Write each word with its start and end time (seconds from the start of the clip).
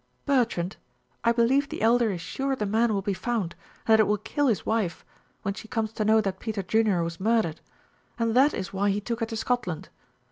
"Bertrand 0.25 0.77
I 1.23 1.31
believe 1.31 1.69
the 1.69 1.83
Elder 1.83 2.09
is 2.09 2.21
sure 2.21 2.55
the 2.55 2.65
man 2.65 2.91
will 2.91 3.03
be 3.03 3.13
found 3.13 3.53
and 3.85 3.93
that 3.93 3.99
it 3.99 4.07
will 4.07 4.17
kill 4.17 4.47
his 4.47 4.65
wife, 4.65 5.05
when 5.43 5.53
she 5.53 5.67
comes 5.67 5.93
to 5.93 6.03
know 6.03 6.19
that 6.21 6.39
Peter 6.39 6.63
Junior 6.63 7.03
was 7.03 7.19
murdered, 7.19 7.61
and 8.17 8.35
that 8.35 8.55
is 8.55 8.73
why 8.73 8.89
he 8.89 8.99
took 8.99 9.19
her 9.19 9.27
to 9.27 9.37
Scotland. 9.37 9.89